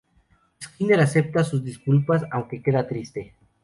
[0.59, 3.35] Skinner acepta sus disculpas, aunque queda triste.